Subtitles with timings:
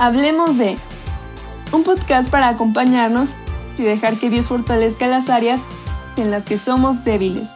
[0.00, 0.76] Hablemos de
[1.72, 3.30] un podcast para acompañarnos
[3.76, 5.60] y dejar que Dios fortalezca las áreas
[6.16, 7.48] en las que somos débiles.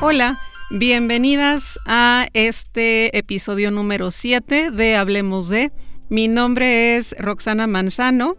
[0.00, 0.38] Hola,
[0.70, 5.72] bienvenidas a este episodio número 7 de Hablemos de.
[6.08, 8.38] Mi nombre es Roxana Manzano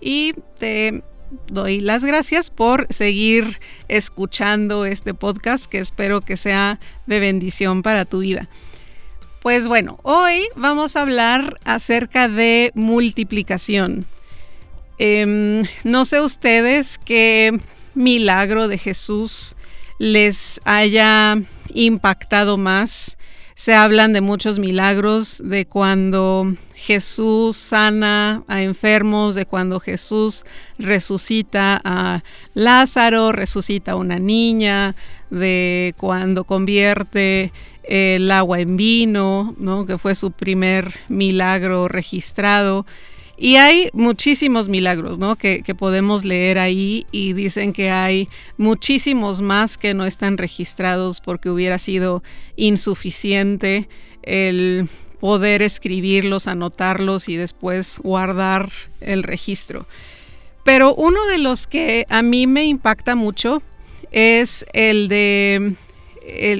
[0.00, 1.02] y te
[1.46, 8.04] doy las gracias por seguir escuchando este podcast que espero que sea de bendición para
[8.04, 8.48] tu vida.
[9.42, 14.04] Pues bueno, hoy vamos a hablar acerca de multiplicación.
[14.98, 17.58] Em, no sé ustedes qué
[17.94, 19.56] milagro de Jesús
[19.98, 21.40] les haya
[21.72, 23.16] impactado más
[23.58, 30.44] se hablan de muchos milagros, de cuando Jesús sana a enfermos, de cuando Jesús
[30.78, 32.22] resucita a
[32.54, 34.94] Lázaro, resucita a una niña,
[35.30, 39.86] de cuando convierte el agua en vino, ¿no?
[39.86, 42.86] que fue su primer milagro registrado.
[43.40, 45.36] Y hay muchísimos milagros, ¿no?
[45.36, 51.48] Que, podemos leer ahí y dicen que hay muchísimos más que no están registrados porque
[51.48, 52.24] hubiera sido
[52.56, 53.88] insuficiente
[54.22, 54.88] el
[55.20, 59.86] poder escribirlos, anotarlos y después guardar el registro.
[60.64, 63.62] Pero uno de los que a mí me impacta mucho
[64.10, 65.76] es el de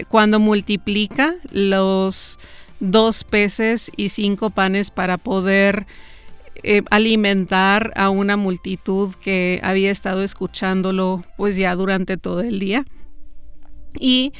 [0.08, 2.38] cuando multiplica los
[2.78, 5.86] dos peces y cinco panes para poder
[6.62, 12.84] eh, alimentar a una multitud que había estado escuchándolo pues ya durante todo el día.
[13.98, 14.33] Y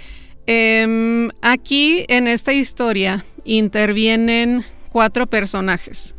[0.47, 6.15] em, aquí en esta historia intervienen cuatro personajes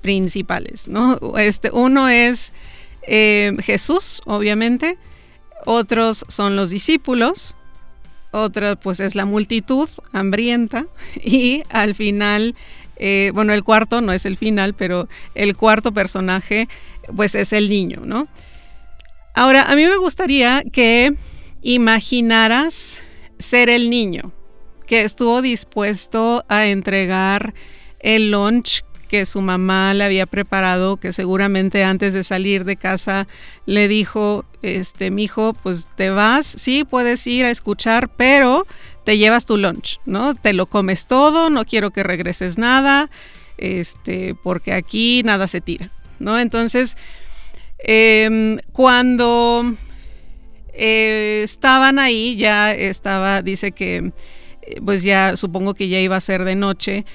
[0.00, 1.18] principales, ¿no?
[1.38, 2.52] Este, uno es
[3.02, 4.98] em, Jesús, obviamente,
[5.64, 7.56] otros son los discípulos,
[8.30, 10.86] otra pues es la multitud hambrienta
[11.24, 12.54] y al final
[12.98, 16.68] eh, bueno, el cuarto no es el final, pero el cuarto personaje,
[17.14, 18.28] pues es el niño, ¿no?
[19.34, 21.14] Ahora, a mí me gustaría que
[21.62, 23.02] imaginaras
[23.38, 24.32] ser el niño
[24.86, 27.54] que estuvo dispuesto a entregar
[28.00, 33.26] el lunch que su mamá le había preparado, que seguramente antes de salir de casa
[33.64, 38.66] le dijo, este, mi hijo, pues te vas, sí, puedes ir a escuchar, pero
[39.08, 40.34] te llevas tu lunch, ¿no?
[40.34, 43.08] Te lo comes todo, no quiero que regreses nada,
[43.56, 46.38] este, porque aquí nada se tira, ¿no?
[46.38, 46.94] Entonces,
[47.78, 49.72] em, cuando
[50.74, 54.12] eh, estaban ahí, ya estaba, dice que,
[54.60, 57.06] eh, pues ya supongo que ya iba a ser de noche,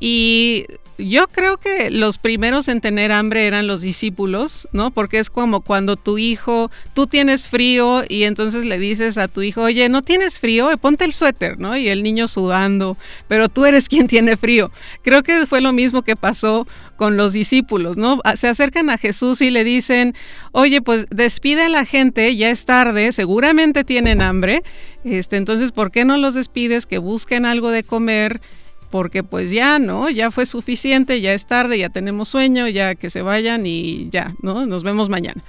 [0.00, 0.66] y
[1.00, 4.90] yo creo que los primeros en tener hambre eran los discípulos, ¿no?
[4.90, 9.42] Porque es como cuando tu hijo, tú tienes frío y entonces le dices a tu
[9.42, 10.70] hijo, oye, ¿no tienes frío?
[10.70, 11.76] Eh, ponte el suéter, ¿no?
[11.76, 12.96] Y el niño sudando,
[13.28, 14.70] pero tú eres quien tiene frío.
[15.02, 18.20] Creo que fue lo mismo que pasó con los discípulos, ¿no?
[18.34, 20.14] Se acercan a Jesús y le dicen,
[20.52, 24.62] oye, pues despide a la gente, ya es tarde, seguramente tienen hambre,
[25.04, 26.84] este, entonces, ¿por qué no los despides?
[26.84, 28.42] Que busquen algo de comer
[28.90, 30.10] porque pues ya, ¿no?
[30.10, 34.34] Ya fue suficiente, ya es tarde, ya tenemos sueño, ya que se vayan y ya,
[34.42, 34.66] ¿no?
[34.66, 35.42] Nos vemos mañana.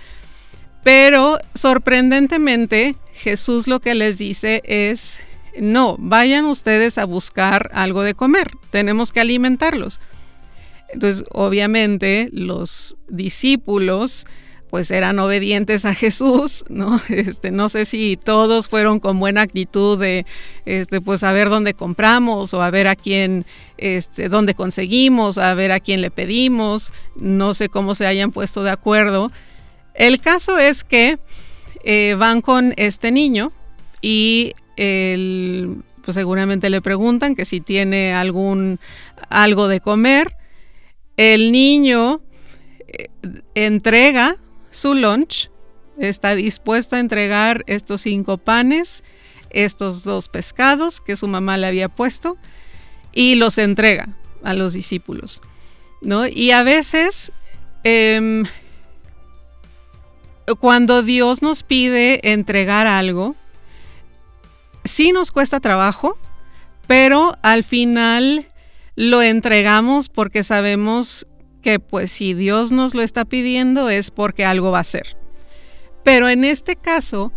[0.84, 5.22] Pero sorprendentemente Jesús lo que les dice es,
[5.60, 10.00] no, vayan ustedes a buscar algo de comer, tenemos que alimentarlos.
[10.94, 14.26] Entonces, obviamente, los discípulos
[14.72, 17.00] pues eran obedientes a Jesús, ¿no?
[17.10, 20.26] Este, no sé si todos fueron con buena actitud de,
[20.66, 23.46] este, pues a ver dónde compramos o a ver a quién,
[23.78, 28.64] este, dónde conseguimos, a ver a quién le pedimos, no sé cómo se hayan puesto
[28.64, 29.30] de acuerdo.
[29.94, 31.20] El caso es que
[31.84, 33.52] eh, van con este niño
[34.02, 38.80] y pues seguramente le preguntan que si tiene algún
[39.30, 40.34] algo de comer.
[41.18, 42.22] El niño
[42.88, 43.10] eh,
[43.54, 44.38] entrega
[44.72, 45.52] su lunch,
[46.00, 49.04] está dispuesto a entregar estos cinco panes,
[49.52, 52.38] estos dos pescados que su mamá le había puesto
[53.14, 54.10] y los entrega
[54.44, 55.42] a los discípulos.
[56.02, 56.28] ¿no?
[56.28, 57.32] Y a veces,
[57.84, 58.46] em,
[60.60, 63.36] cuando Dios nos pide entregar algo,
[64.84, 66.18] sí nos cuesta trabajo,
[66.88, 68.48] pero al final
[68.96, 71.28] lo entregamos porque sabemos
[71.62, 75.16] que pues si Dios nos lo está pidiendo es porque algo va a ser.
[76.04, 77.32] Pero en este caso,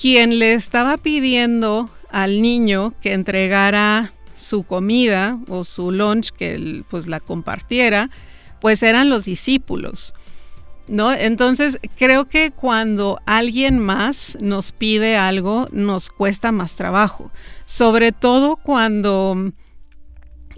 [0.00, 7.06] quien le estaba pidiendo al niño que entregara su comida o su lunch, que pues
[7.06, 8.10] la compartiera,
[8.60, 10.14] pues eran los discípulos.
[10.86, 11.12] ¿No?
[11.12, 17.30] Entonces, creo que cuando alguien más nos pide algo, nos cuesta más trabajo.
[17.66, 19.52] Sobre todo cuando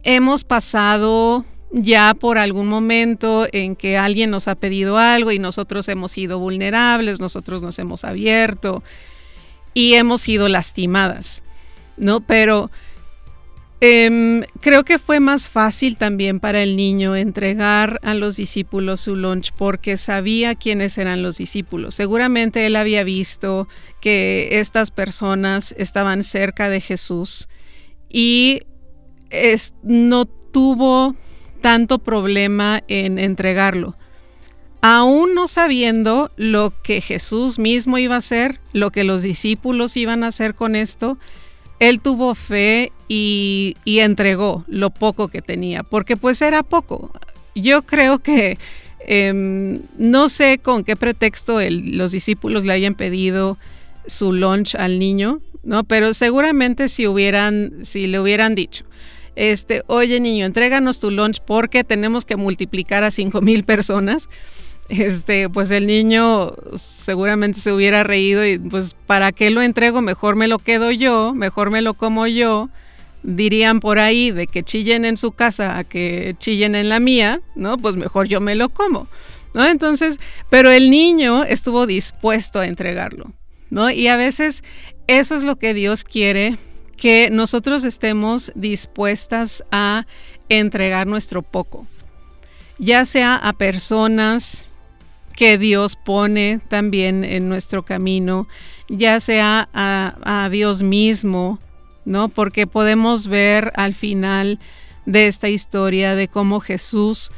[0.04, 5.88] hemos pasado ya por algún momento en que alguien nos ha pedido algo y nosotros
[5.88, 8.82] hemos sido vulnerables, nosotros nos hemos abierto
[9.72, 11.44] y hemos sido lastimadas,
[11.96, 12.20] ¿no?
[12.20, 12.70] Pero
[13.80, 19.14] em, creo que fue más fácil también para el niño entregar a los discípulos su
[19.14, 21.94] lunch porque sabía quiénes eran los discípulos.
[21.94, 23.68] Seguramente él había visto
[24.00, 27.48] que estas personas estaban cerca de Jesús
[28.08, 28.62] y
[29.84, 31.14] no tuvo
[31.60, 33.96] tanto problema en entregarlo.
[34.82, 40.24] Aún no sabiendo lo que Jesús mismo iba a hacer, lo que los discípulos iban
[40.24, 41.18] a hacer con esto,
[41.80, 47.10] él tuvo fe y, entregó lo poco que tenía, porque pues era poco.
[47.54, 48.58] Yo creo que
[49.00, 53.58] em, no sé con qué pretexto los discípulos le hayan pedido
[54.06, 55.84] su lunch al niño, ¿no?
[55.84, 58.84] Pero seguramente si hubieran, si le hubieran dicho,
[59.36, 64.28] este, oye niño, entréganos tu lunch porque tenemos que multiplicar a cinco mil personas.
[64.88, 70.02] Este, pues el niño seguramente se hubiera reído y pues ¿para qué lo entrego?
[70.02, 72.68] Mejor me lo quedo yo, mejor me lo como yo.
[73.22, 77.40] Dirían por ahí de que chillen en su casa a que chillen en la mía,
[77.54, 77.76] ¿no?
[77.76, 79.06] Pues mejor yo me lo como.
[79.52, 79.64] ¿No?
[79.66, 80.18] Entonces,
[80.48, 83.32] pero el niño estuvo dispuesto a entregarlo,
[83.68, 83.90] ¿no?
[83.90, 84.62] Y a veces
[85.06, 86.56] eso es lo que Dios quiere
[87.00, 90.06] que nosotros estemos dispuestas a
[90.50, 91.86] entregar nuestro poco,
[92.78, 94.70] ya sea a personas
[95.34, 98.46] que Dios pone también en nuestro camino,
[98.90, 101.58] ya sea a, Dios mismo,
[102.04, 102.28] ¿no?
[102.28, 104.58] Porque podemos ver al final
[105.06, 107.30] de esta historia de cómo Jesús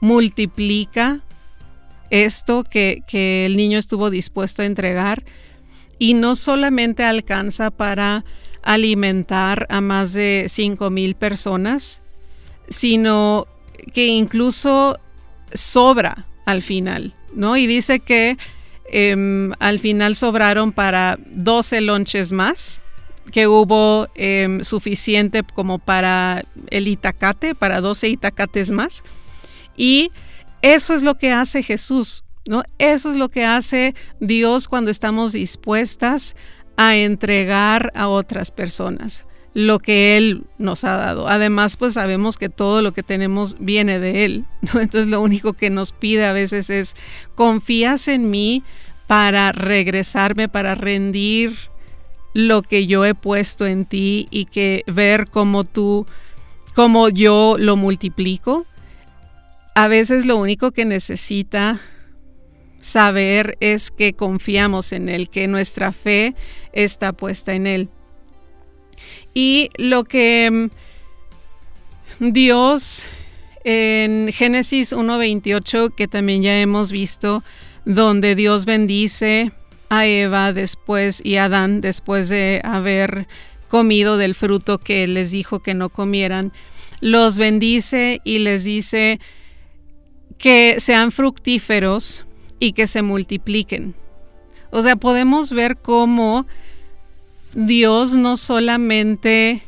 [0.00, 1.20] multiplica
[2.10, 5.22] esto que, que el niño estuvo dispuesto a entregar
[6.00, 8.24] y no solamente alcanza para
[8.62, 12.02] alimentar a más de 5 mil personas,
[12.68, 13.46] sino
[13.92, 14.98] que incluso
[15.52, 17.56] sobra al final, ¿no?
[17.56, 18.36] Y dice que
[18.92, 22.82] em, al final sobraron para 12 lonches más,
[23.30, 29.02] que hubo em, suficiente como para el itacate, para 12 itacates más.
[29.76, 30.10] Y
[30.62, 32.62] eso es lo que hace Jesús, ¿no?
[32.78, 36.34] Eso es lo que hace Dios cuando estamos dispuestas
[36.76, 41.28] a entregar a otras personas lo que Él nos ha dado.
[41.28, 44.44] Además, pues sabemos que todo lo que tenemos viene de Él.
[44.62, 46.94] Entonces lo único que nos pide a veces es,
[47.34, 48.62] confías en mí
[49.06, 51.52] para regresarme, para rendir
[52.32, 56.06] lo que yo he puesto en ti y que ver cómo tú,
[56.74, 58.66] cómo yo lo multiplico.
[59.74, 61.80] A veces lo único que necesita
[62.80, 66.34] saber es que confiamos en Él, que nuestra fe
[66.72, 67.88] está puesta en Él.
[69.34, 70.70] Y lo que
[72.20, 73.08] mm, Dios
[73.64, 77.44] en Génesis 1.28, que también ya hemos visto,
[77.84, 79.52] donde Dios bendice
[79.90, 83.26] a Eva después y a Adán después de haber
[83.68, 86.52] comido del fruto que les dijo que no comieran,
[87.00, 89.20] los bendice y les dice
[90.38, 92.24] que sean fructíferos
[92.60, 93.96] y que se multipliquen.
[94.70, 96.46] O sea, podemos ver cómo
[97.54, 99.62] Dios no solamente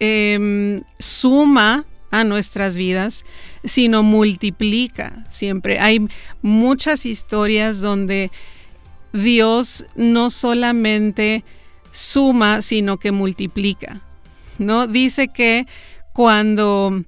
[0.00, 3.24] em, suma a nuestras vidas,
[3.62, 5.78] sino multiplica siempre.
[5.78, 6.08] Hay
[6.42, 8.32] muchas historias donde
[9.12, 11.44] Dios no solamente
[11.92, 14.00] suma, sino que multiplica.
[14.58, 14.86] ¿no?
[14.86, 15.66] Dice que
[16.12, 17.04] cuando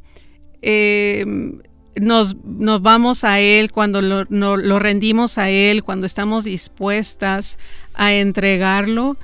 [0.63, 1.61] em,
[2.01, 7.59] nos, vamos a Él, cuando lo, lo rendimos a Él, cuando estamos dispuestas
[7.95, 9.17] a entregarlo,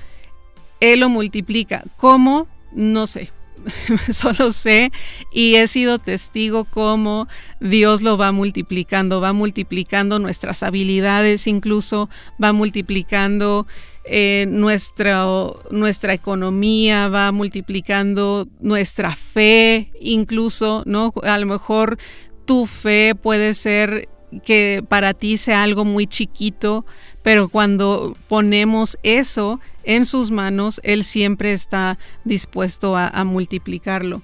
[0.81, 1.85] Él lo multiplica.
[1.97, 2.47] ¿Cómo?
[2.73, 3.31] No sé.
[4.11, 4.91] Solo sé
[5.33, 7.29] y he sido testigo cómo
[7.61, 12.09] Dios lo va multiplicando, va multiplicando nuestras habilidades, incluso
[12.43, 13.67] va multiplicando
[14.05, 15.27] eh, nuestra,
[15.71, 21.12] nuestra economía, va multiplicando nuestra fe, incluso, ¿no?
[21.23, 21.99] A lo mejor
[22.50, 24.09] tu fe puede ser
[24.42, 26.85] que para ti sea algo muy chiquito,
[27.23, 34.21] pero cuando ponemos eso en sus manos, Él siempre está dispuesto a, multiplicarlo.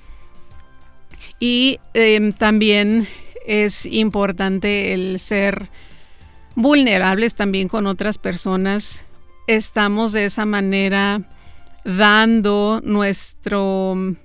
[1.39, 3.07] Y em, también
[3.47, 5.71] es importante el ser
[6.57, 9.05] vulnerables también con otras personas.
[9.47, 11.23] Estamos de esa manera
[11.85, 14.17] dando nuestro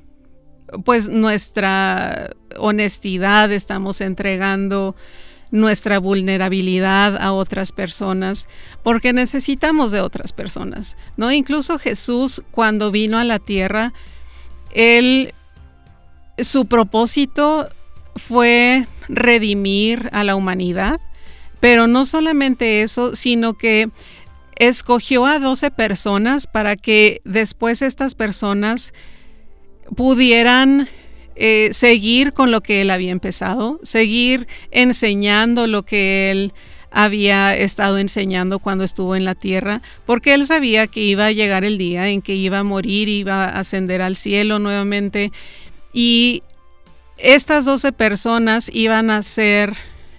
[0.83, 4.95] pues nuestra honestidad, estamos entregando
[5.51, 8.47] nuestra vulnerabilidad a otras personas,
[8.83, 11.31] porque necesitamos de otras personas, ¿no?
[11.31, 13.93] Incluso Jesús cuando vino a la tierra,
[14.73, 15.33] él
[16.37, 17.67] su propósito
[18.15, 20.99] fue redimir a la humanidad,
[21.59, 23.89] pero no solamente eso, sino que
[24.55, 28.93] escogió a 12 personas para que después estas personas
[29.95, 30.87] pudieran
[31.35, 36.53] eh, seguir con lo que él había empezado, seguir enseñando lo que él
[36.91, 41.63] había estado enseñando cuando estuvo en la tierra, porque él sabía que iba a llegar
[41.63, 45.31] el día en que iba a morir, iba a ascender al cielo nuevamente,
[45.93, 46.43] y
[47.17, 49.73] estas 12 personas iban a ser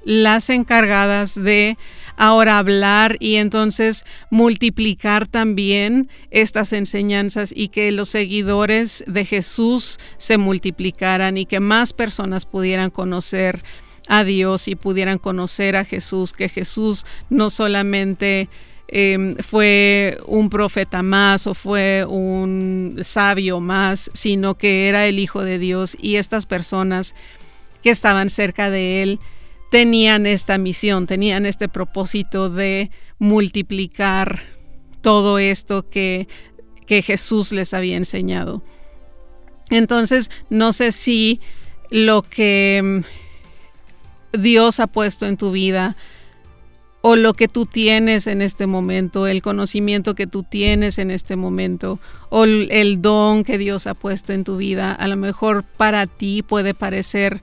[0.04, 1.76] las encargadas de
[2.22, 10.38] ahora hablar y entonces multiplicar también estas enseñanzas y que los seguidores de Jesús se
[10.38, 13.64] multiplicaran y que más personas pudieran conocer
[14.06, 18.48] a Dios y pudieran conocer a Jesús, que Jesús no solamente
[18.86, 25.42] em, fue un profeta más o fue un sabio más, sino que era el Hijo
[25.42, 27.16] de Dios y estas personas
[27.82, 29.18] que estaban cerca de él
[29.72, 34.42] tenían esta misión, tenían este propósito de multiplicar
[35.00, 36.28] todo esto que,
[36.86, 38.62] que Jesús les había enseñado.
[39.70, 41.40] Entonces, no sé si
[41.88, 43.02] lo que
[44.34, 45.96] mm, Dios ha puesto en tu vida
[47.00, 51.34] o lo que tú tienes en este momento, el conocimiento que tú tienes en este
[51.34, 51.98] momento,
[52.28, 56.42] o el don que Dios ha puesto en tu vida, a lo mejor para ti
[56.42, 57.42] puede parecer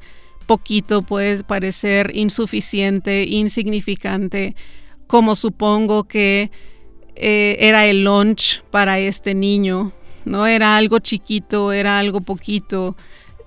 [0.50, 4.56] poquito puede parecer insuficiente, insignificante,
[5.06, 6.50] como supongo que
[7.16, 9.92] eh, era el lunch para este niño,
[10.26, 10.48] ¿no?
[10.48, 12.96] Era algo chiquito, era algo poquito,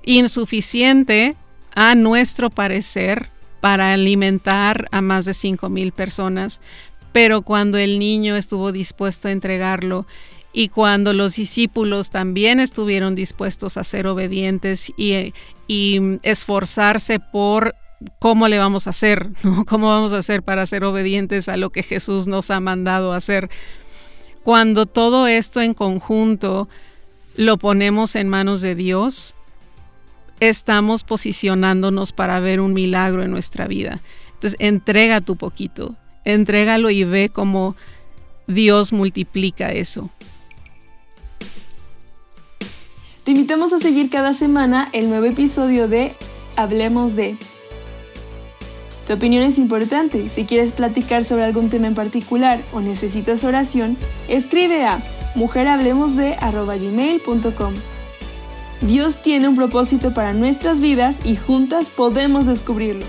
[0.05, 1.35] insuficiente
[1.75, 3.31] a nuestro parecer
[3.61, 6.61] para alimentar a más de 5 mil personas,
[7.11, 10.07] pero cuando el niño estuvo dispuesto a entregarlo
[10.53, 15.33] y cuando los discípulos también estuvieron dispuestos a ser obedientes y,
[16.23, 17.75] esforzarse por
[18.19, 19.31] cómo le vamos a hacer,
[19.67, 23.49] ¿Cómo vamos a hacer para ser obedientes a lo que Jesús nos ha mandado hacer?
[24.43, 26.69] Cuando todo esto en conjunto
[27.37, 29.35] lo ponemos en manos de Dios,
[30.41, 34.01] estamos posicionándonos para ver un milagro en nuestra vida.
[34.35, 35.95] Entonces, entrega tu poquito,
[36.25, 37.77] entrégalo y ve cómo
[38.47, 40.11] Dios multiplica eso.
[43.25, 46.13] Te invitamos a seguir cada semana el nuevo episodio de
[46.57, 47.37] Hablemos de.
[49.07, 50.29] Tu opinión es importante.
[50.29, 55.01] Si quieres platicar sobre algún tema en particular o necesitas oración, escribe a
[55.37, 57.75] mujerhablemosde.com.
[58.81, 63.07] Dios tiene un propósito para nuestras vidas y juntas podemos descubrirlo.